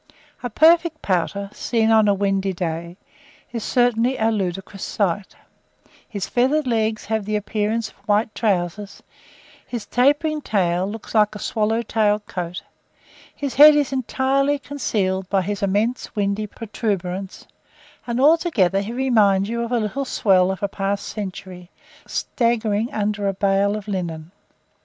[0.41, 2.97] A perfect pouter, seen on a windy day,
[3.51, 5.35] is certainly a ludicrous sight:
[6.09, 9.03] his feathered legs have the appearance of white trousers;
[9.67, 12.63] his tapering tail looks like a swallow tailed coat;
[13.35, 17.45] his head is entirely concealed by his immense windy protuberance;
[18.07, 21.69] and, altogether, he reminds you of a little "swell" of a past century,
[22.07, 24.31] staggering under a bale of linen.